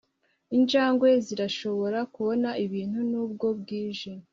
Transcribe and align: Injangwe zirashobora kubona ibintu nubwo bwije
Injangwe 0.57 1.09
zirashobora 1.25 1.99
kubona 2.13 2.49
ibintu 2.65 2.99
nubwo 3.11 3.47
bwije 3.59 4.11